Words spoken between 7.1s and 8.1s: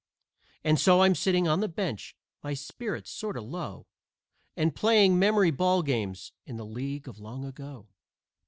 Long Ago.